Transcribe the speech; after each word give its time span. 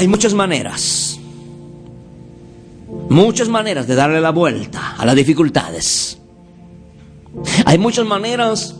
Hay 0.00 0.08
muchas 0.08 0.32
maneras, 0.32 1.18
muchas 3.10 3.48
maneras 3.50 3.86
de 3.86 3.94
darle 3.94 4.18
la 4.20 4.30
vuelta 4.30 4.96
a 4.96 5.04
las 5.04 5.14
dificultades. 5.14 6.16
Hay 7.66 7.76
muchas 7.76 8.06
maneras 8.06 8.74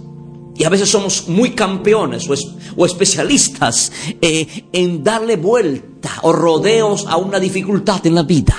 y 0.57 0.65
a 0.65 0.71
veces 0.71 0.89
somos 0.89 1.29
muy 1.29 1.51
campeones 1.51 2.27
o, 2.29 2.33
es- 2.33 2.49
o 2.75 2.87
especialistas 2.87 3.93
eh, 4.23 4.65
en 4.73 5.05
darle 5.05 5.37
vuelta 5.37 6.11
o 6.23 6.33
rodeos 6.33 7.07
a 7.07 7.19
una 7.19 7.39
dificultad 7.39 8.07
en 8.07 8.15
la 8.15 8.23
vida. 8.23 8.57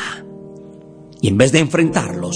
Y 1.20 1.30
en 1.30 1.38
vez 1.40 1.52
de 1.52 1.60
enfrentarlos, 1.60 2.36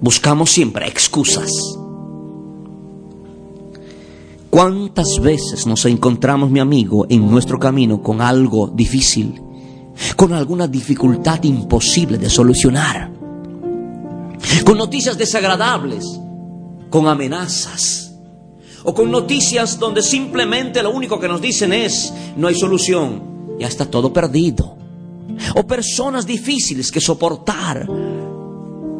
buscamos 0.00 0.50
siempre 0.50 0.88
excusas. 0.88 1.50
¿Cuántas 4.56 5.20
veces 5.20 5.66
nos 5.66 5.84
encontramos, 5.84 6.50
mi 6.50 6.60
amigo, 6.60 7.04
en 7.10 7.30
nuestro 7.30 7.58
camino 7.58 8.02
con 8.02 8.22
algo 8.22 8.68
difícil, 8.68 9.38
con 10.16 10.32
alguna 10.32 10.66
dificultad 10.66 11.44
imposible 11.44 12.16
de 12.16 12.30
solucionar, 12.30 13.12
con 14.64 14.78
noticias 14.78 15.18
desagradables, 15.18 16.06
con 16.88 17.06
amenazas, 17.06 18.14
o 18.82 18.94
con 18.94 19.10
noticias 19.10 19.78
donde 19.78 20.00
simplemente 20.00 20.82
lo 20.82 20.90
único 20.90 21.20
que 21.20 21.28
nos 21.28 21.42
dicen 21.42 21.74
es, 21.74 22.14
no 22.38 22.48
hay 22.48 22.54
solución, 22.54 23.58
ya 23.60 23.66
está 23.66 23.84
todo 23.84 24.10
perdido, 24.10 24.78
o 25.54 25.66
personas 25.66 26.24
difíciles 26.24 26.90
que 26.90 27.02
soportar, 27.02 27.86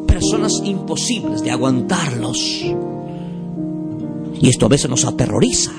personas 0.06 0.60
imposibles 0.62 1.40
de 1.40 1.50
aguantarlos. 1.50 2.62
Y 4.40 4.48
esto 4.48 4.66
a 4.66 4.68
veces 4.68 4.90
nos 4.90 5.04
aterroriza. 5.04 5.72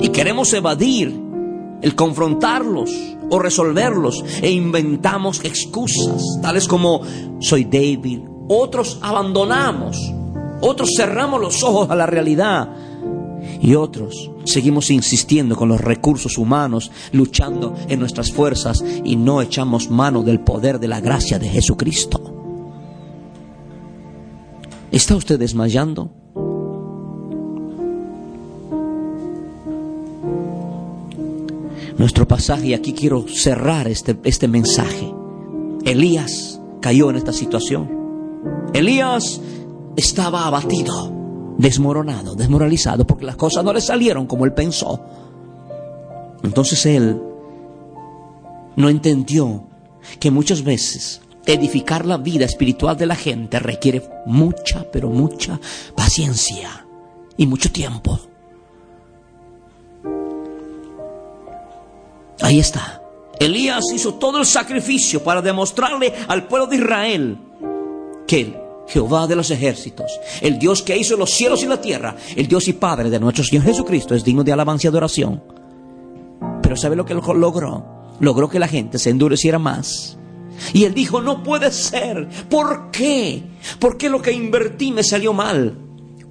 Y 0.00 0.08
queremos 0.08 0.52
evadir 0.52 1.14
el 1.82 1.94
confrontarlos 1.94 2.90
o 3.30 3.38
resolverlos 3.38 4.24
e 4.42 4.50
inventamos 4.50 5.44
excusas, 5.44 6.22
tales 6.42 6.66
como 6.66 7.02
soy 7.40 7.64
débil. 7.64 8.24
Otros 8.48 8.98
abandonamos, 9.02 9.98
otros 10.60 10.90
cerramos 10.96 11.40
los 11.40 11.62
ojos 11.62 11.90
a 11.90 11.94
la 11.94 12.06
realidad 12.06 12.68
y 13.60 13.74
otros 13.74 14.30
seguimos 14.44 14.90
insistiendo 14.90 15.56
con 15.56 15.68
los 15.68 15.80
recursos 15.80 16.38
humanos, 16.38 16.90
luchando 17.12 17.74
en 17.88 18.00
nuestras 18.00 18.32
fuerzas 18.32 18.84
y 19.04 19.16
no 19.16 19.40
echamos 19.42 19.90
mano 19.90 20.22
del 20.22 20.40
poder 20.40 20.78
de 20.80 20.88
la 20.88 21.00
gracia 21.00 21.38
de 21.38 21.48
Jesucristo. 21.48 22.20
¿Está 24.90 25.16
usted 25.16 25.38
desmayando? 25.38 26.23
Nuestro 31.98 32.26
pasaje 32.26 32.68
y 32.68 32.74
aquí 32.74 32.92
quiero 32.92 33.26
cerrar 33.28 33.88
este, 33.88 34.16
este 34.24 34.48
mensaje. 34.48 35.12
Elías 35.84 36.60
cayó 36.80 37.10
en 37.10 37.16
esta 37.16 37.32
situación. 37.32 37.90
Elías 38.72 39.40
estaba 39.96 40.46
abatido, 40.46 41.54
desmoronado, 41.58 42.34
desmoralizado, 42.34 43.06
porque 43.06 43.24
las 43.24 43.36
cosas 43.36 43.64
no 43.64 43.72
le 43.72 43.80
salieron 43.80 44.26
como 44.26 44.44
él 44.44 44.52
pensó. 44.52 45.00
Entonces 46.42 46.84
él 46.86 47.20
no 48.76 48.88
entendió 48.88 49.64
que 50.18 50.30
muchas 50.30 50.62
veces 50.62 51.20
edificar 51.46 52.04
la 52.06 52.16
vida 52.16 52.44
espiritual 52.44 52.96
de 52.96 53.06
la 53.06 53.16
gente 53.16 53.58
requiere 53.58 54.02
mucha, 54.26 54.86
pero 54.90 55.10
mucha 55.10 55.60
paciencia 55.94 56.86
y 57.36 57.46
mucho 57.46 57.70
tiempo. 57.70 58.18
Ahí 62.40 62.58
está. 62.60 63.00
Elías 63.38 63.84
hizo 63.94 64.14
todo 64.14 64.38
el 64.38 64.46
sacrificio 64.46 65.22
para 65.22 65.42
demostrarle 65.42 66.12
al 66.28 66.46
pueblo 66.46 66.66
de 66.66 66.76
Israel 66.76 67.38
que 68.26 68.40
el 68.40 68.56
Jehová 68.88 69.26
de 69.26 69.34
los 69.36 69.50
ejércitos, 69.50 70.10
el 70.40 70.58
Dios 70.58 70.82
que 70.82 70.96
hizo 70.96 71.16
los 71.16 71.30
cielos 71.30 71.62
y 71.62 71.66
la 71.66 71.80
tierra, 71.80 72.14
el 72.36 72.46
Dios 72.46 72.68
y 72.68 72.74
Padre 72.74 73.10
de 73.10 73.18
nuestro 73.18 73.42
Señor 73.44 73.64
Jesucristo 73.64 74.14
es 74.14 74.22
digno 74.24 74.44
de 74.44 74.52
alabanza 74.52 74.86
y 74.86 74.88
adoración. 74.88 75.42
Pero 76.62 76.76
¿sabe 76.76 76.96
lo 76.96 77.04
que 77.04 77.14
lo- 77.14 77.34
logró? 77.34 77.84
Logró 78.20 78.48
que 78.48 78.58
la 78.58 78.68
gente 78.68 78.98
se 78.98 79.10
endureciera 79.10 79.58
más. 79.58 80.16
Y 80.72 80.84
él 80.84 80.94
dijo, 80.94 81.20
no 81.20 81.42
puede 81.42 81.72
ser. 81.72 82.28
¿Por 82.48 82.90
qué? 82.92 83.42
¿Por 83.80 83.96
qué 83.96 84.08
lo 84.08 84.22
que 84.22 84.32
invertí 84.32 84.92
me 84.92 85.02
salió 85.02 85.32
mal? 85.32 85.76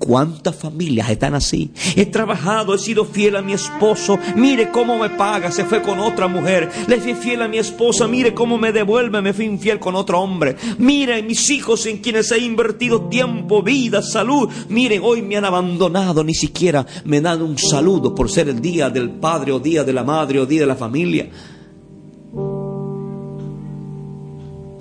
¿Cuántas 0.03 0.57
familias 0.57 1.09
están 1.09 1.33
así? 1.33 1.71
He 1.95 2.05
trabajado, 2.05 2.75
he 2.75 2.77
sido 2.77 3.05
fiel 3.05 3.37
a 3.37 3.41
mi 3.41 3.53
esposo. 3.53 4.19
Mire 4.35 4.69
cómo 4.69 4.99
me 4.99 5.09
paga, 5.11 5.49
se 5.49 5.63
fue 5.63 5.81
con 5.81 5.97
otra 5.99 6.27
mujer. 6.27 6.69
Le 6.89 6.97
fui 6.99 7.13
fiel 7.13 7.41
a 7.41 7.47
mi 7.47 7.57
esposa, 7.57 8.05
mire 8.05 8.33
cómo 8.33 8.57
me 8.57 8.73
devuelve, 8.73 9.21
me 9.21 9.31
fui 9.31 9.45
infiel 9.45 9.79
con 9.79 9.95
otro 9.95 10.19
hombre. 10.19 10.57
Mire 10.77 11.23
mis 11.23 11.49
hijos 11.51 11.85
en 11.85 11.99
quienes 11.99 12.29
he 12.33 12.39
invertido 12.39 13.07
tiempo, 13.07 13.63
vida, 13.63 14.01
salud. 14.01 14.49
Miren, 14.67 14.99
hoy 15.05 15.21
me 15.21 15.37
han 15.37 15.45
abandonado, 15.45 16.21
ni 16.21 16.33
siquiera 16.33 16.85
me 17.05 17.21
dan 17.21 17.41
un 17.41 17.57
saludo 17.57 18.13
por 18.13 18.29
ser 18.29 18.49
el 18.49 18.59
día 18.59 18.89
del 18.89 19.09
padre 19.09 19.53
o 19.53 19.59
día 19.59 19.85
de 19.85 19.93
la 19.93 20.03
madre 20.03 20.41
o 20.41 20.45
día 20.45 20.59
de 20.59 20.67
la 20.67 20.75
familia. 20.75 21.29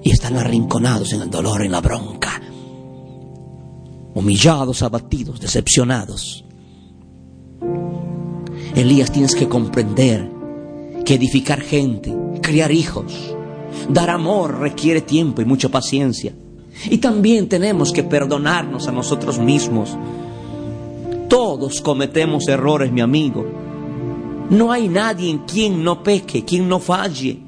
Y 0.02 0.10
están 0.10 0.36
arrinconados 0.36 1.12
en 1.12 1.22
el 1.22 1.30
dolor, 1.30 1.62
en 1.62 1.70
la 1.70 1.80
bronca 1.80 2.41
humillados, 4.14 4.82
abatidos, 4.82 5.40
decepcionados. 5.40 6.44
Elías, 8.74 9.10
tienes 9.12 9.34
que 9.34 9.48
comprender 9.48 10.30
que 11.04 11.14
edificar 11.14 11.60
gente, 11.60 12.14
criar 12.40 12.72
hijos, 12.72 13.34
dar 13.88 14.10
amor 14.10 14.60
requiere 14.60 15.00
tiempo 15.00 15.42
y 15.42 15.44
mucha 15.44 15.68
paciencia. 15.68 16.34
Y 16.90 16.98
también 16.98 17.48
tenemos 17.48 17.92
que 17.92 18.02
perdonarnos 18.02 18.88
a 18.88 18.92
nosotros 18.92 19.38
mismos. 19.38 19.96
Todos 21.28 21.80
cometemos 21.80 22.48
errores, 22.48 22.90
mi 22.90 23.00
amigo. 23.00 23.44
No 24.50 24.72
hay 24.72 24.88
nadie 24.88 25.30
en 25.30 25.38
quien 25.40 25.82
no 25.82 26.02
peque, 26.02 26.44
quien 26.44 26.68
no 26.68 26.78
falle. 26.78 27.40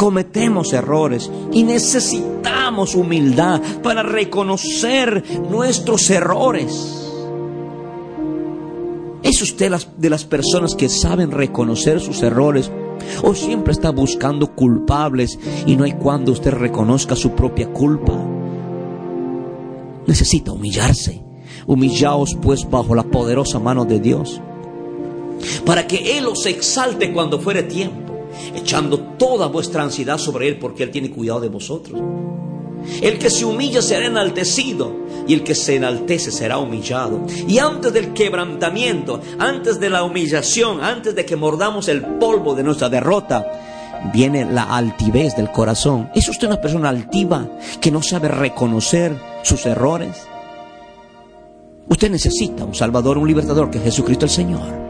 Cometemos 0.00 0.72
errores 0.72 1.30
y 1.52 1.62
necesitamos 1.62 2.94
humildad 2.94 3.60
para 3.82 4.02
reconocer 4.02 5.22
nuestros 5.50 6.08
errores. 6.08 7.06
¿Es 9.22 9.42
usted 9.42 9.70
de 9.98 10.08
las 10.08 10.24
personas 10.24 10.74
que 10.74 10.88
saben 10.88 11.30
reconocer 11.30 12.00
sus 12.00 12.22
errores 12.22 12.72
o 13.22 13.34
siempre 13.34 13.74
está 13.74 13.90
buscando 13.90 14.54
culpables 14.54 15.38
y 15.66 15.76
no 15.76 15.84
hay 15.84 15.92
cuando 15.92 16.32
usted 16.32 16.52
reconozca 16.52 17.14
su 17.14 17.32
propia 17.32 17.70
culpa? 17.70 18.18
Necesita 20.06 20.50
humillarse. 20.50 21.22
Humillaos 21.66 22.38
pues 22.40 22.66
bajo 22.70 22.94
la 22.94 23.02
poderosa 23.02 23.58
mano 23.58 23.84
de 23.84 24.00
Dios 24.00 24.40
para 25.64 25.86
que 25.86 26.18
Él 26.18 26.26
os 26.26 26.46
exalte 26.46 27.12
cuando 27.12 27.40
fuere 27.40 27.62
tiempo, 27.62 27.99
echando 28.54 28.98
toda 29.18 29.46
vuestra 29.46 29.82
ansiedad 29.82 30.18
sobre 30.18 30.48
Él, 30.48 30.58
porque 30.58 30.82
Él 30.82 30.90
tiene 30.90 31.10
cuidado 31.10 31.40
de 31.40 31.48
vosotros. 31.48 32.00
El 33.02 33.18
que 33.18 33.30
se 33.30 33.44
humilla 33.44 33.82
será 33.82 34.06
enaltecido, 34.06 34.92
y 35.26 35.34
el 35.34 35.44
que 35.44 35.54
se 35.54 35.76
enaltece 35.76 36.30
será 36.30 36.58
humillado. 36.58 37.26
Y 37.46 37.58
antes 37.58 37.92
del 37.92 38.12
quebrantamiento, 38.12 39.20
antes 39.38 39.78
de 39.78 39.90
la 39.90 40.02
humillación, 40.02 40.82
antes 40.82 41.14
de 41.14 41.24
que 41.24 41.36
mordamos 41.36 41.88
el 41.88 42.02
polvo 42.02 42.54
de 42.54 42.62
nuestra 42.62 42.88
derrota, 42.88 43.46
viene 44.12 44.50
la 44.50 44.62
altivez 44.62 45.36
del 45.36 45.50
corazón. 45.50 46.10
¿Es 46.14 46.28
usted 46.28 46.48
una 46.48 46.60
persona 46.60 46.88
altiva 46.88 47.48
que 47.80 47.90
no 47.90 48.02
sabe 48.02 48.28
reconocer 48.28 49.14
sus 49.42 49.66
errores? 49.66 50.26
Usted 51.88 52.10
necesita 52.10 52.64
un 52.64 52.74
Salvador, 52.74 53.18
un 53.18 53.28
libertador, 53.28 53.70
que 53.70 53.78
es 53.78 53.84
Jesucristo 53.84 54.24
el 54.24 54.30
Señor. 54.30 54.89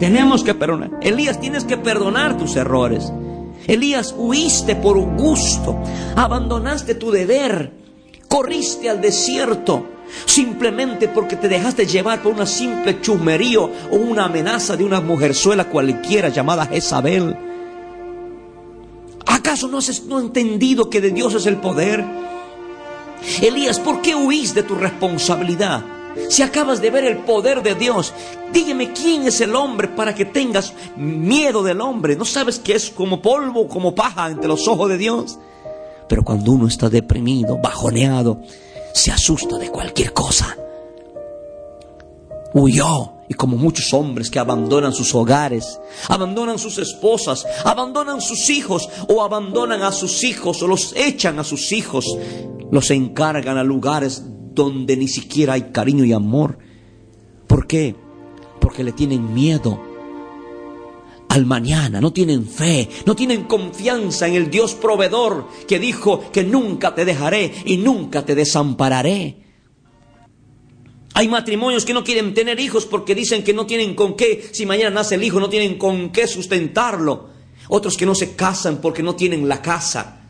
Tenemos 0.00 0.42
que 0.42 0.54
perdonar. 0.54 0.90
Elías, 1.02 1.40
tienes 1.40 1.64
que 1.64 1.76
perdonar 1.76 2.36
tus 2.36 2.56
errores. 2.56 3.12
Elías, 3.66 4.12
huiste 4.16 4.74
por 4.74 4.98
gusto, 4.98 5.76
abandonaste 6.16 6.96
tu 6.96 7.12
deber 7.12 7.80
Corriste 8.30 8.88
al 8.88 9.00
desierto 9.00 9.84
simplemente 10.24 11.08
porque 11.08 11.34
te 11.34 11.48
dejaste 11.48 11.84
llevar 11.84 12.22
por 12.22 12.32
una 12.32 12.46
simple 12.46 13.00
chusmerío 13.00 13.68
o 13.90 13.96
una 13.96 14.26
amenaza 14.26 14.76
de 14.76 14.84
una 14.84 15.00
mujerzuela 15.00 15.64
cualquiera 15.64 16.28
llamada 16.28 16.66
Jezabel. 16.66 17.36
¿Acaso 19.26 19.66
no 19.66 19.78
has 19.78 20.04
no 20.04 20.20
entendido 20.20 20.88
que 20.88 21.00
de 21.00 21.10
Dios 21.10 21.34
es 21.34 21.46
el 21.46 21.56
poder? 21.56 22.04
Elías, 23.42 23.80
¿por 23.80 24.00
qué 24.00 24.14
huís 24.14 24.54
de 24.54 24.62
tu 24.62 24.76
responsabilidad? 24.76 25.82
Si 26.28 26.42
acabas 26.42 26.80
de 26.80 26.90
ver 26.90 27.04
el 27.04 27.18
poder 27.18 27.62
de 27.62 27.74
Dios, 27.74 28.12
dígame 28.52 28.92
quién 28.92 29.26
es 29.26 29.40
el 29.40 29.54
hombre 29.54 29.88
para 29.88 30.14
que 30.14 30.24
tengas 30.24 30.72
miedo 30.96 31.62
del 31.62 31.80
hombre. 31.80 32.16
¿No 32.16 32.24
sabes 32.24 32.58
que 32.58 32.74
es 32.74 32.90
como 32.90 33.22
polvo, 33.22 33.68
como 33.68 33.94
paja 33.94 34.24
ante 34.24 34.48
los 34.48 34.66
ojos 34.68 34.88
de 34.88 34.98
Dios? 34.98 35.38
Pero 36.08 36.24
cuando 36.24 36.52
uno 36.52 36.66
está 36.66 36.88
deprimido, 36.88 37.58
bajoneado, 37.58 38.40
se 38.92 39.12
asusta 39.12 39.58
de 39.58 39.70
cualquier 39.70 40.12
cosa. 40.12 40.56
Huyó. 42.54 43.12
Y 43.28 43.34
como 43.34 43.56
muchos 43.56 43.94
hombres 43.94 44.28
que 44.28 44.40
abandonan 44.40 44.92
sus 44.92 45.14
hogares, 45.14 45.78
abandonan 46.08 46.58
sus 46.58 46.78
esposas, 46.78 47.46
abandonan 47.64 48.20
sus 48.20 48.50
hijos 48.50 48.88
o 49.06 49.22
abandonan 49.22 49.84
a 49.84 49.92
sus 49.92 50.24
hijos 50.24 50.60
o 50.64 50.66
los 50.66 50.92
echan 50.96 51.38
a 51.38 51.44
sus 51.44 51.70
hijos, 51.70 52.04
los 52.72 52.90
encargan 52.90 53.56
a 53.56 53.62
lugares 53.62 54.24
donde 54.54 54.96
ni 54.96 55.08
siquiera 55.08 55.54
hay 55.54 55.70
cariño 55.72 56.04
y 56.04 56.12
amor. 56.12 56.58
¿Por 57.46 57.66
qué? 57.66 57.94
Porque 58.60 58.84
le 58.84 58.92
tienen 58.92 59.32
miedo 59.32 59.80
al 61.28 61.46
mañana, 61.46 62.00
no 62.00 62.12
tienen 62.12 62.44
fe, 62.44 62.88
no 63.06 63.14
tienen 63.14 63.44
confianza 63.44 64.26
en 64.26 64.34
el 64.34 64.50
Dios 64.50 64.74
proveedor 64.74 65.46
que 65.68 65.78
dijo 65.78 66.30
que 66.32 66.42
nunca 66.42 66.94
te 66.94 67.04
dejaré 67.04 67.52
y 67.64 67.76
nunca 67.76 68.24
te 68.24 68.34
desampararé. 68.34 69.36
Hay 71.14 71.28
matrimonios 71.28 71.84
que 71.84 71.94
no 71.94 72.02
quieren 72.02 72.34
tener 72.34 72.58
hijos 72.58 72.86
porque 72.86 73.14
dicen 73.14 73.44
que 73.44 73.52
no 73.52 73.66
tienen 73.66 73.94
con 73.94 74.16
qué, 74.16 74.48
si 74.52 74.66
mañana 74.66 74.90
nace 74.90 75.16
el 75.16 75.22
hijo, 75.22 75.38
no 75.38 75.48
tienen 75.48 75.78
con 75.78 76.10
qué 76.10 76.26
sustentarlo. 76.26 77.30
Otros 77.68 77.96
que 77.96 78.06
no 78.06 78.14
se 78.16 78.34
casan 78.34 78.80
porque 78.80 79.02
no 79.02 79.14
tienen 79.14 79.48
la 79.48 79.62
casa. 79.62 80.22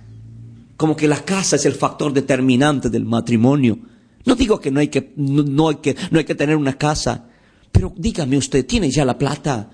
Como 0.77 0.97
que 0.97 1.09
la 1.09 1.25
casa 1.25 1.57
es 1.57 1.65
el 1.65 1.75
factor 1.75 2.13
determinante 2.13 2.91
del 2.91 3.05
matrimonio. 3.05 3.79
No 4.25 4.35
digo 4.35 4.61
que 4.61 4.71
no 4.71 4.81
hay 4.81 4.89
que, 4.89 5.13
no, 5.17 5.69
hay 5.69 5.77
que, 5.77 5.97
no 6.11 6.19
hay 6.19 6.25
que 6.25 6.35
tener 6.35 6.57
una 6.57 6.77
casa, 6.77 7.27
pero 7.73 7.93
dígame 7.97 8.37
usted, 8.37 8.67
¿tiene 8.67 8.91
ya 8.91 9.05
la 9.05 9.17
plata? 9.17 9.71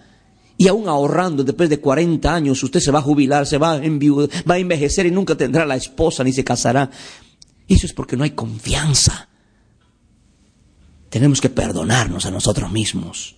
Y 0.58 0.68
aún 0.68 0.88
ahorrando, 0.88 1.44
después 1.44 1.68
de 1.68 1.80
40 1.80 2.34
años, 2.34 2.62
usted 2.62 2.80
se 2.80 2.90
va 2.90 3.00
a 3.00 3.02
jubilar, 3.02 3.46
se 3.46 3.58
va 3.58 3.72
a, 3.74 3.78
va 3.78 4.54
a 4.54 4.58
envejecer 4.58 5.06
y 5.06 5.10
nunca 5.10 5.34
tendrá 5.34 5.66
la 5.66 5.76
esposa 5.76 6.24
ni 6.24 6.32
se 6.32 6.44
casará. 6.44 6.90
Eso 7.68 7.86
es 7.86 7.92
porque 7.92 8.16
no 8.16 8.24
hay 8.24 8.30
confianza. 8.30 9.28
Tenemos 11.10 11.40
que 11.40 11.50
perdonarnos 11.50 12.24
a 12.26 12.30
nosotros 12.30 12.70
mismos. 12.70 13.36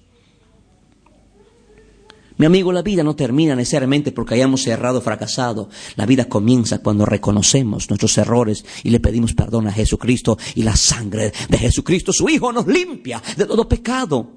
Mi 2.38 2.46
amigo, 2.46 2.70
la 2.70 2.82
vida 2.82 3.02
no 3.02 3.16
termina 3.16 3.56
necesariamente 3.56 4.12
porque 4.12 4.34
hayamos 4.34 4.64
errado 4.68 5.00
fracasado. 5.00 5.68
La 5.96 6.06
vida 6.06 6.26
comienza 6.26 6.78
cuando 6.78 7.04
reconocemos 7.04 7.90
nuestros 7.90 8.16
errores 8.16 8.64
y 8.84 8.90
le 8.90 9.00
pedimos 9.00 9.34
perdón 9.34 9.66
a 9.66 9.72
Jesucristo 9.72 10.38
y 10.54 10.62
la 10.62 10.76
sangre 10.76 11.32
de 11.48 11.58
Jesucristo, 11.58 12.12
su 12.12 12.28
Hijo, 12.28 12.52
nos 12.52 12.68
limpia 12.68 13.20
de 13.36 13.44
todo 13.44 13.68
pecado. 13.68 14.30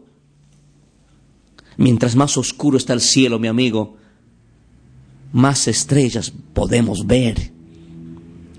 Mientras 1.77 2.15
más 2.15 2.35
oscuro 2.37 2.77
está 2.77 2.93
el 2.93 3.01
cielo, 3.01 3.37
mi 3.37 3.47
amigo, 3.47 3.95
más 5.31 5.67
estrellas 5.67 6.33
podemos 6.53 7.05
ver. 7.05 7.51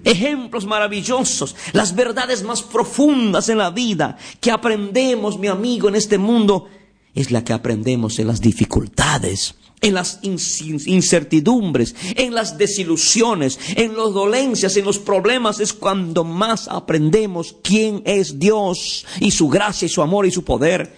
Ejemplos 0.05 0.67
maravillosos, 0.67 1.57
las 1.73 1.97
verdades 1.97 2.45
más 2.45 2.63
profundas 2.63 3.49
en 3.49 3.59
la 3.59 3.71
vida 3.71 4.17
que 4.41 4.53
aprendemos, 4.53 5.37
mi 5.37 5.49
amigo, 5.49 5.89
en 5.89 5.97
este 5.97 6.17
mundo, 6.17 6.69
es 7.15 7.31
la 7.31 7.45
que 7.45 7.53
aprendemos 7.53 8.19
en 8.19 8.27
las 8.27 8.41
dificultades, 8.41 9.55
en 9.81 9.95
las 9.95 10.21
incertidumbres, 10.23 11.95
en 12.17 12.35
las 12.35 12.57
desilusiones, 12.57 13.59
en 13.77 13.97
las 13.97 14.13
dolencias, 14.13 14.77
en 14.77 14.85
los 14.85 14.99
problemas, 14.99 15.61
es 15.61 15.73
cuando 15.73 16.25
más 16.25 16.69
aprendemos 16.69 17.57
quién 17.63 18.03
es 18.07 18.39
Dios 18.39 19.05
y 19.21 19.31
su 19.33 19.49
gracia 19.49 19.87
y 19.87 19.89
su 19.89 20.01
amor 20.01 20.25
y 20.27 20.31
su 20.31 20.45
poder. 20.45 20.97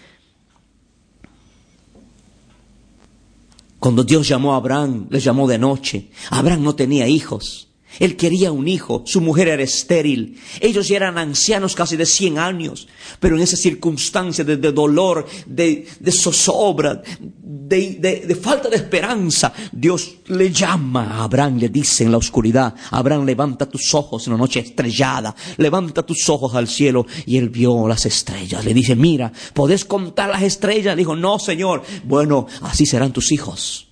Cuando 3.79 4.03
Dios 4.03 4.27
llamó 4.27 4.53
a 4.53 4.57
Abraham, 4.57 5.07
le 5.09 5.19
llamó 5.19 5.47
de 5.47 5.57
noche. 5.57 6.09
Abraham 6.29 6.63
no 6.63 6.75
tenía 6.75 7.07
hijos. 7.07 7.67
Él 7.99 8.15
quería 8.15 8.51
un 8.51 8.67
hijo, 8.67 9.03
su 9.05 9.21
mujer 9.21 9.47
era 9.47 9.63
estéril, 9.63 10.37
ellos 10.59 10.87
ya 10.87 10.97
eran 10.97 11.17
ancianos 11.17 11.75
casi 11.75 11.95
de 11.95 12.05
100 12.05 12.39
años, 12.39 12.87
pero 13.19 13.35
en 13.35 13.41
esa 13.41 13.55
circunstancia 13.55 14.43
de, 14.43 14.57
dolor, 14.57 15.25
de, 15.45 15.87
zozobra, 16.11 17.01
de, 17.41 18.37
falta 18.41 18.69
de 18.69 18.75
esperanza, 18.75 19.53
Dios 19.71 20.15
le 20.27 20.51
llama 20.51 21.17
a 21.17 21.23
Abraham, 21.23 21.57
le 21.57 21.69
dice 21.69 22.03
en 22.03 22.11
la 22.11 22.17
oscuridad, 22.17 22.75
Abraham 22.91 23.25
levanta 23.25 23.69
tus 23.69 23.93
ojos 23.93 24.27
en 24.27 24.33
la 24.33 24.39
noche 24.39 24.59
estrellada, 24.59 25.35
levanta 25.57 26.05
tus 26.05 26.29
ojos 26.29 26.55
al 26.55 26.67
cielo. 26.67 27.05
Y 27.25 27.37
él 27.37 27.49
vio 27.49 27.87
las 27.87 28.05
estrellas, 28.05 28.63
le 28.63 28.73
dice, 28.73 28.95
mira, 28.95 29.31
¿podés 29.53 29.85
contar 29.85 30.29
las 30.29 30.43
estrellas? 30.43 30.95
Dijo, 30.95 31.15
no, 31.15 31.39
Señor, 31.39 31.83
bueno, 32.03 32.47
así 32.61 32.85
serán 32.85 33.13
tus 33.13 33.31
hijos, 33.31 33.87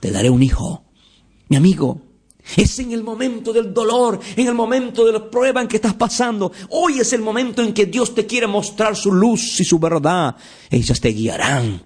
te 0.00 0.10
daré 0.10 0.30
un 0.30 0.42
hijo. 0.42 0.84
Mi 1.48 1.56
amigo, 1.56 2.00
es 2.56 2.78
en 2.78 2.92
el 2.92 3.02
momento 3.02 3.52
del 3.52 3.72
dolor, 3.72 4.18
en 4.36 4.46
el 4.46 4.54
momento 4.54 5.06
de 5.06 5.12
la 5.12 5.30
prueba 5.30 5.62
en 5.62 5.68
que 5.68 5.76
estás 5.76 5.94
pasando. 5.94 6.52
Hoy 6.70 7.00
es 7.00 7.12
el 7.12 7.22
momento 7.22 7.62
en 7.62 7.72
que 7.72 7.86
Dios 7.86 8.14
te 8.14 8.26
quiere 8.26 8.46
mostrar 8.46 8.96
su 8.96 9.12
luz 9.12 9.60
y 9.60 9.64
su 9.64 9.78
verdad. 9.78 10.36
Ellas 10.70 11.00
te 11.00 11.10
guiarán. 11.10 11.82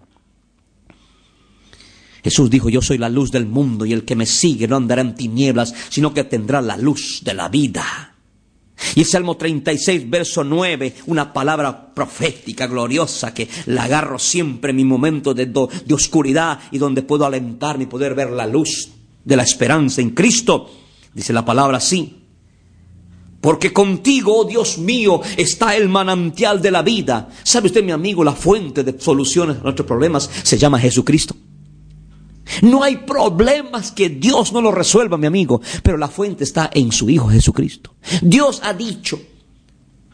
Jesús 2.24 2.50
dijo, 2.50 2.68
yo 2.68 2.82
soy 2.82 2.98
la 2.98 3.08
luz 3.08 3.30
del 3.30 3.46
mundo 3.46 3.86
y 3.86 3.92
el 3.92 4.04
que 4.04 4.16
me 4.16 4.26
sigue 4.26 4.66
no 4.66 4.76
andará 4.76 5.00
en 5.00 5.14
tinieblas, 5.14 5.72
sino 5.90 6.12
que 6.12 6.24
tendrá 6.24 6.60
la 6.60 6.76
luz 6.76 7.20
de 7.22 7.34
la 7.34 7.48
vida. 7.48 8.14
Y 8.96 9.00
el 9.00 9.06
Salmo 9.06 9.36
36, 9.36 10.10
verso 10.10 10.42
9, 10.42 10.94
una 11.06 11.32
palabra 11.32 11.94
profética, 11.94 12.66
gloriosa, 12.66 13.32
que 13.32 13.48
la 13.66 13.84
agarro 13.84 14.18
siempre 14.18 14.70
en 14.70 14.76
mi 14.76 14.84
momento 14.84 15.34
de, 15.34 15.46
de 15.46 15.94
oscuridad 15.94 16.58
y 16.72 16.78
donde 16.78 17.02
puedo 17.02 17.24
alentarme 17.24 17.84
y 17.84 17.86
poder 17.86 18.14
ver 18.14 18.30
la 18.30 18.46
luz 18.46 18.95
de 19.26 19.36
la 19.36 19.42
esperanza 19.42 20.00
en 20.00 20.10
Cristo. 20.10 20.70
Dice 21.12 21.34
la 21.34 21.44
palabra 21.44 21.76
así. 21.76 22.22
Porque 23.40 23.72
contigo, 23.72 24.38
oh 24.38 24.44
Dios 24.44 24.78
mío, 24.78 25.20
está 25.36 25.76
el 25.76 25.88
manantial 25.88 26.62
de 26.62 26.70
la 26.70 26.82
vida. 26.82 27.28
¿Sabe 27.42 27.66
usted, 27.66 27.84
mi 27.84 27.92
amigo, 27.92 28.24
la 28.24 28.32
fuente 28.32 28.82
de 28.82 28.98
soluciones 28.98 29.58
a 29.58 29.62
nuestros 29.62 29.86
problemas 29.86 30.30
se 30.42 30.56
llama 30.56 30.78
Jesucristo? 30.78 31.36
No 32.62 32.82
hay 32.82 32.98
problemas 32.98 33.90
que 33.92 34.08
Dios 34.08 34.52
no 34.52 34.62
lo 34.62 34.70
resuelva, 34.70 35.18
mi 35.18 35.26
amigo, 35.26 35.60
pero 35.82 35.98
la 35.98 36.08
fuente 36.08 36.44
está 36.44 36.70
en 36.72 36.92
su 36.92 37.10
Hijo 37.10 37.28
Jesucristo. 37.28 37.94
Dios 38.22 38.60
ha 38.62 38.72
dicho 38.72 39.20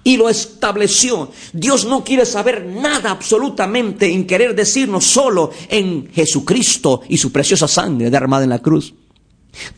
y 0.04 0.16
lo 0.16 0.28
estableció. 0.28 1.31
Dios 1.52 1.85
no 1.85 2.02
quiere 2.04 2.26
saber 2.26 2.66
nada 2.66 3.11
absolutamente 3.11 4.12
en 4.12 4.26
querer 4.26 4.54
decirnos 4.54 5.04
solo 5.04 5.50
en 5.69 6.11
Jesucristo 6.12 7.02
y 7.09 7.19
su 7.19 7.31
preciosa 7.31 7.69
sangre 7.69 8.11
derramada 8.11 8.45
en 8.45 8.50
la 8.50 8.61
cruz. 8.61 8.95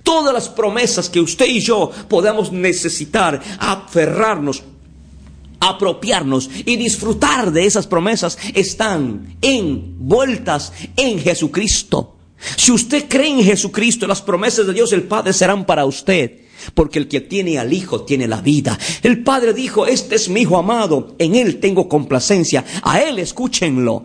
Todas 0.03 0.33
las 0.33 0.49
promesas 0.49 1.09
que 1.09 1.21
usted 1.21 1.47
y 1.47 1.61
yo 1.61 1.91
podamos 2.09 2.53
necesitar, 2.53 3.41
aferrarnos, 3.59 4.63
apropiarnos 5.61 6.51
y 6.65 6.77
disfrutar 6.77 7.53
de 7.53 7.67
esas 7.67 7.87
promesas 7.87 8.39
están 8.55 9.37
envueltas 9.41 10.73
en 10.97 11.19
Jesucristo. 11.19 12.17
Si 12.57 12.73
usted 12.73 13.07
cree 13.09 13.29
en 13.29 13.43
Jesucristo, 13.43 14.07
las 14.07 14.23
promesas 14.23 14.67
de 14.67 14.75
Dios 14.75 14.93
el 14.93 15.05
Padre 15.05 15.33
serán 15.33 15.65
para 15.65 15.87
usted. 15.87 16.41
Porque 16.75 16.99
el 16.99 17.09
que 17.09 17.21
tiene 17.21 17.59
al 17.59 17.73
Hijo 17.73 18.03
tiene 18.03 18.29
la 18.29 18.41
vida. 18.41 18.79
El 19.03 19.23
Padre 19.23 19.53
dijo, 19.53 19.87
este 19.87 20.15
es 20.15 20.29
mi 20.29 20.43
Hijo 20.43 20.57
amado, 20.57 21.15
en 21.19 21.35
Él 21.35 21.59
tengo 21.61 21.89
complacencia, 21.89 22.65
a 22.83 23.01
Él 23.01 23.19
escúchenlo. 23.19 24.05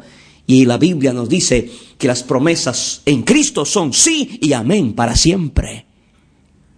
Y 0.50 0.66
la 0.66 0.80
Biblia 0.80 1.14
nos 1.14 1.30
dice 1.30 1.70
que 2.00 2.08
las 2.08 2.24
promesas 2.24 3.04
en 3.06 3.22
Cristo 3.22 3.66
son 3.66 3.94
sí 3.94 4.40
y 4.42 4.54
amén 4.54 4.94
para 4.94 5.16
siempre. 5.16 5.86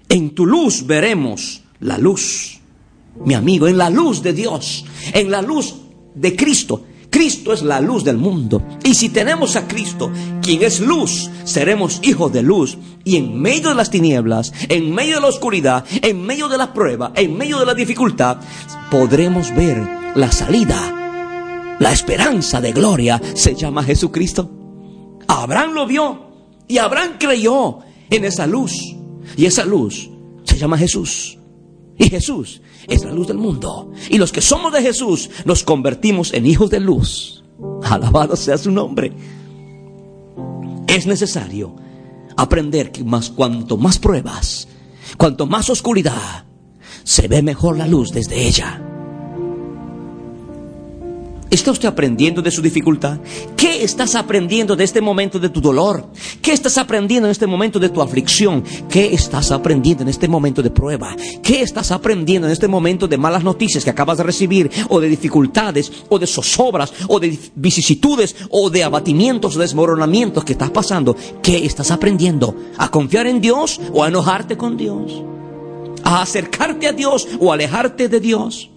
En 0.09 0.31
tu 0.31 0.45
luz 0.45 0.85
veremos 0.85 1.61
la 1.79 1.97
luz, 1.97 2.59
mi 3.23 3.33
amigo, 3.33 3.69
en 3.69 3.77
la 3.77 3.89
luz 3.89 4.21
de 4.21 4.33
Dios, 4.33 4.83
en 5.13 5.31
la 5.31 5.41
luz 5.41 5.73
de 6.13 6.35
Cristo. 6.35 6.83
Cristo 7.09 7.53
es 7.53 7.61
la 7.61 7.79
luz 7.79 8.03
del 8.03 8.17
mundo. 8.17 8.61
Y 8.83 8.93
si 8.93 9.07
tenemos 9.07 9.55
a 9.55 9.65
Cristo, 9.69 10.11
quien 10.41 10.63
es 10.63 10.81
luz, 10.81 11.29
seremos 11.45 12.01
hijos 12.03 12.33
de 12.33 12.43
luz. 12.43 12.77
Y 13.05 13.15
en 13.15 13.39
medio 13.39 13.69
de 13.69 13.75
las 13.75 13.89
tinieblas, 13.89 14.51
en 14.67 14.93
medio 14.93 15.15
de 15.15 15.21
la 15.21 15.27
oscuridad, 15.27 15.85
en 16.01 16.21
medio 16.21 16.49
de 16.49 16.57
la 16.57 16.73
prueba, 16.73 17.13
en 17.15 17.37
medio 17.37 17.57
de 17.57 17.67
la 17.67 17.73
dificultad, 17.73 18.35
podremos 18.89 19.55
ver 19.55 19.81
la 20.15 20.29
salida 20.29 21.00
la 21.81 21.91
esperanza 21.91 22.61
de 22.61 22.73
gloria 22.73 23.19
se 23.33 23.55
llama 23.55 23.83
Jesucristo. 23.83 24.47
Abraham 25.27 25.73
lo 25.73 25.87
vio 25.87 26.31
y 26.67 26.77
Abraham 26.77 27.13
creyó 27.19 27.79
en 28.11 28.23
esa 28.23 28.45
luz. 28.45 28.95
Y 29.35 29.45
esa 29.45 29.65
luz 29.65 30.07
se 30.43 30.59
llama 30.59 30.77
Jesús. 30.77 31.39
Y 31.97 32.07
Jesús 32.07 32.61
es 32.87 33.03
la 33.03 33.11
luz 33.11 33.27
del 33.27 33.39
mundo. 33.39 33.91
Y 34.11 34.19
los 34.19 34.31
que 34.31 34.41
somos 34.41 34.71
de 34.71 34.83
Jesús 34.83 35.31
nos 35.43 35.63
convertimos 35.63 36.35
en 36.35 36.45
hijos 36.45 36.69
de 36.69 36.79
luz. 36.79 37.43
Alabado 37.83 38.35
sea 38.35 38.59
su 38.59 38.69
nombre. 38.69 39.11
Es 40.85 41.07
necesario 41.07 41.75
aprender 42.37 42.91
que 42.91 43.03
más, 43.03 43.31
cuanto 43.31 43.75
más 43.77 43.97
pruebas, 43.97 44.67
cuanto 45.17 45.47
más 45.47 45.67
oscuridad, 45.71 46.45
se 47.03 47.27
ve 47.27 47.41
mejor 47.41 47.75
la 47.75 47.87
luz 47.87 48.11
desde 48.11 48.45
ella. 48.45 48.90
¿Está 51.51 51.71
usted 51.71 51.89
aprendiendo 51.89 52.41
de 52.41 52.49
su 52.49 52.61
dificultad? 52.61 53.19
¿Qué 53.57 53.83
estás 53.83 54.15
aprendiendo 54.15 54.77
de 54.77 54.85
este 54.85 55.01
momento 55.01 55.37
de 55.37 55.49
tu 55.49 55.59
dolor? 55.59 56.07
¿Qué 56.41 56.53
estás 56.53 56.77
aprendiendo 56.77 57.27
en 57.27 57.31
este 57.31 57.45
momento 57.45 57.77
de 57.77 57.89
tu 57.89 58.01
aflicción? 58.01 58.63
¿Qué 58.89 59.13
estás 59.13 59.51
aprendiendo 59.51 60.01
en 60.03 60.07
este 60.07 60.29
momento 60.29 60.63
de 60.63 60.71
prueba? 60.71 61.13
¿Qué 61.43 61.61
estás 61.61 61.91
aprendiendo 61.91 62.47
en 62.47 62.53
este 62.53 62.69
momento 62.69 63.05
de 63.05 63.17
malas 63.17 63.43
noticias 63.43 63.83
que 63.83 63.89
acabas 63.89 64.17
de 64.19 64.23
recibir? 64.23 64.71
¿O 64.87 65.01
de 65.01 65.09
dificultades? 65.09 65.91
¿O 66.07 66.17
de 66.17 66.25
zozobras? 66.25 66.93
¿O 67.09 67.19
de 67.19 67.37
vicisitudes? 67.55 68.33
¿O 68.49 68.69
de 68.69 68.85
abatimientos 68.85 69.57
o 69.57 69.59
desmoronamientos 69.59 70.45
que 70.45 70.53
estás 70.53 70.69
pasando? 70.69 71.17
¿Qué 71.43 71.65
estás 71.65 71.91
aprendiendo? 71.91 72.55
¿A 72.77 72.89
confiar 72.89 73.27
en 73.27 73.41
Dios 73.41 73.81
o 73.91 74.05
a 74.05 74.07
enojarte 74.07 74.55
con 74.55 74.77
Dios? 74.77 75.21
¿A 76.05 76.21
acercarte 76.21 76.87
a 76.87 76.93
Dios 76.93 77.27
o 77.41 77.51
alejarte 77.51 78.07
de 78.07 78.21
Dios? 78.21 78.69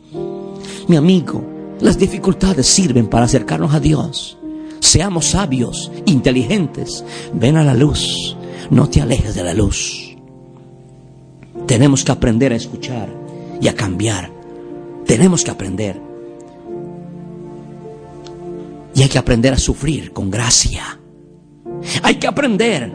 Mi 0.89 0.97
amigo, 0.97 1.54
las 1.81 1.99
dificultades 1.99 2.67
sirven 2.67 3.09
para 3.09 3.27
acercarnos 3.27 3.75
a 3.75 3.81
Dios. 3.81 4.39
Seamos 4.81 5.27
sabios, 5.27 5.91
inteligentes. 6.07 7.05
Ven 7.33 7.57
a 7.57 7.65
la 7.65 7.75
luz. 7.75 8.37
No 8.71 8.89
te 8.89 9.01
alejes 9.01 9.35
de 9.35 9.43
la 9.43 9.55
luz. 9.55 10.17
Tenemos 11.67 12.05
que 12.05 12.13
aprender 12.13 12.53
a 12.53 12.57
escuchar 12.57 13.09
y 13.61 13.69
a 13.69 13.75
cambiar. 13.75 14.31
Tenemos 15.07 15.43
que 15.43 15.51
aprender. 15.51 16.01
Y 18.95 19.03
hay 19.03 19.09
que 19.09 19.19
aprender 19.19 19.53
a 19.53 19.59
sufrir 19.59 20.13
con 20.13 20.31
gracia. 20.31 21.01
Hay 22.03 22.17
que 22.17 22.27
aprender 22.27 22.93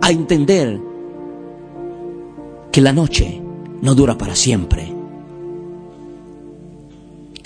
a 0.00 0.10
entender 0.10 0.80
que 2.70 2.80
la 2.80 2.92
noche 2.92 3.42
no 3.82 3.94
dura 3.94 4.16
para 4.16 4.36
siempre 4.36 4.95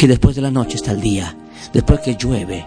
que 0.01 0.09
después 0.09 0.35
de 0.35 0.41
la 0.41 0.51
noche 0.51 0.77
está 0.77 0.93
el 0.93 1.01
día, 1.03 1.37
después 1.75 2.01
que 2.01 2.17
llueve, 2.17 2.67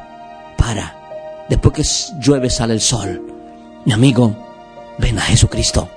para, 0.55 1.45
después 1.49 1.73
que 1.73 2.19
llueve 2.21 2.47
sale 2.51 2.75
el 2.75 2.79
sol. 2.79 3.23
Mi 3.85 3.91
amigo, 3.91 4.35
ven 4.99 5.17
a 5.17 5.21
Jesucristo. 5.21 5.89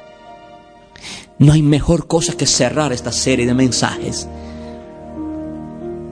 No 1.39 1.53
hay 1.53 1.61
mejor 1.61 2.07
cosa 2.07 2.33
que 2.33 2.47
cerrar 2.47 2.91
esta 2.95 3.13
serie 3.13 3.45
de 3.45 3.53
mensajes 3.53 4.27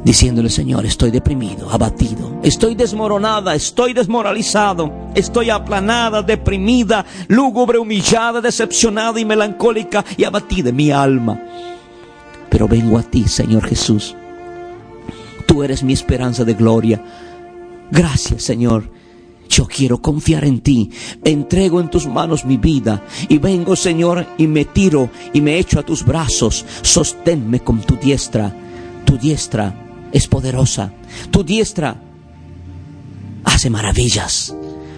diciéndole, 0.05 0.51
Señor, 0.51 0.85
estoy 0.85 1.11
deprimido, 1.11 1.71
abatido, 1.71 2.41
estoy 2.43 2.75
desmoronada, 2.75 3.55
estoy 3.55 3.95
desmoralizado, 3.95 4.93
estoy 5.15 5.49
aplanada, 5.49 6.21
deprimida, 6.21 7.07
lúgubre, 7.29 7.79
humillada, 7.79 8.43
decepcionada 8.43 9.19
y 9.19 9.25
melancólica 9.25 10.05
y 10.19 10.25
abatida 10.25 10.71
mi 10.71 10.91
alma. 10.91 11.41
Pero 12.51 12.69
vengo 12.69 12.99
a 12.99 13.03
ti, 13.03 13.27
Señor 13.27 13.67
Jesús 13.67 14.15
Tú 15.47 15.63
eres 15.63 15.83
mi 15.83 15.93
esperanza 15.93 16.45
de 16.45 16.55
gloria. 16.55 17.03
Gracias, 17.91 18.43
Señor. 18.43 18.91
Yo 19.49 19.67
quiero 19.67 20.01
confiar 20.01 20.45
en 20.45 20.61
ti. 20.61 20.91
Entrego 21.23 21.81
en 21.81 21.91
tus 21.91 22.07
manos 22.07 22.45
mi 22.45 22.57
vida. 22.57 23.05
Y 23.29 23.39
vengo, 23.39 23.77
Señor, 23.77 24.27
y 24.39 24.47
me 24.47 24.65
tiro 24.65 25.11
y 25.33 25.41
me 25.41 25.59
echo 25.59 25.79
a 25.79 25.85
tus 25.85 26.05
brazos. 26.05 26.65
Sosténme 26.83 27.61
con 27.61 27.81
tu 27.83 27.97
diestra. 27.97 28.53
Tu 29.05 29.19
diestra 29.19 30.09
es 30.13 30.27
poderosa. 30.27 30.93
Tu 31.31 31.45
diestra 31.45 32.01
hace 33.45 33.71
maravillas. 33.71 34.55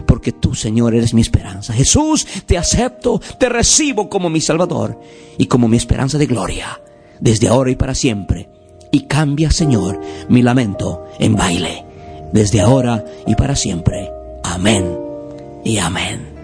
Porque 0.07 0.33
tú, 0.33 0.55
Señor, 0.55 0.95
eres 0.95 1.13
mi 1.13 1.21
esperanza. 1.21 1.73
Jesús, 1.73 2.27
te 2.47 2.57
acepto, 2.57 3.21
te 3.39 3.49
recibo 3.49 4.09
como 4.09 4.31
mi 4.31 4.41
Salvador 4.41 5.01
y 5.37 5.47
como 5.47 5.67
mi 5.67 5.77
esperanza 5.77 6.17
de 6.17 6.27
gloria. 6.27 6.81
Desde 7.21 7.49
ahora 7.49 7.71
y 7.71 7.77
para 7.77 7.95
siempre 7.95 8.56
y 8.91 9.03
cambia, 9.03 9.51
Señor, 9.51 10.01
mi 10.29 10.43
lamento 10.43 11.07
en 11.19 11.37
baile, 11.37 11.85
desde 12.33 12.61
ahora 12.61 13.05
y 13.27 13.35
para 13.35 13.57
siempre. 13.57 14.11
Amén 14.43 14.99
y 15.65 15.79
amén. 15.79 16.37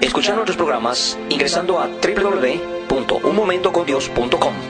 Escuchar 0.00 0.34
nuestros 0.34 0.56
programas 0.56 1.16
ingresando 1.28 1.78
a 1.78 1.86
www.unmomentocondios.com. 1.86 4.69